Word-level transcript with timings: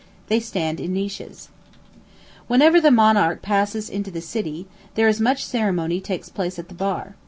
They 0.29 0.39
stand 0.39 0.79
in 0.79 0.93
niches. 0.93 1.49
Whenever 2.47 2.81
the 2.81 2.89
monarch 2.89 3.43
passes 3.43 3.87
into 3.87 4.09
the 4.09 4.19
city, 4.19 4.65
there 4.95 5.07
is 5.07 5.21
much 5.21 5.45
ceremony 5.45 6.01
takes 6.01 6.27
place 6.27 6.57
at 6.57 6.69
the 6.69 6.73
bar. 6.73 7.15